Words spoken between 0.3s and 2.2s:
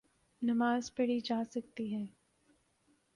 نماز پڑھی جاسکتی ہے۔